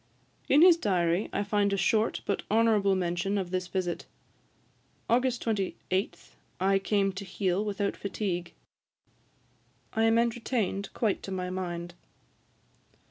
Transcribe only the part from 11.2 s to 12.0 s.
to my mind.'